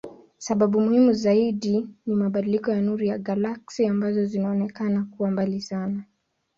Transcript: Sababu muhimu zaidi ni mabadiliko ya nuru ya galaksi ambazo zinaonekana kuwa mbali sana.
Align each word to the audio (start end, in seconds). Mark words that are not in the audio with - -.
Sababu 0.37 0.81
muhimu 0.81 1.13
zaidi 1.13 1.87
ni 2.05 2.15
mabadiliko 2.15 2.71
ya 2.71 2.81
nuru 2.81 3.03
ya 3.05 3.17
galaksi 3.17 3.87
ambazo 3.87 4.25
zinaonekana 4.25 5.03
kuwa 5.15 5.31
mbali 5.31 5.61
sana. 5.61 6.03